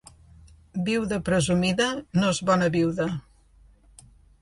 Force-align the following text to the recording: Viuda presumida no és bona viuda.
Viuda 0.87 1.19
presumida 1.27 1.89
no 2.19 2.33
és 2.35 2.43
bona 2.51 2.73
viuda. 2.81 3.11